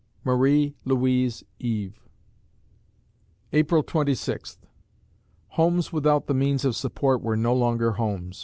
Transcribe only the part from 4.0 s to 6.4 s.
Sixth Homes without the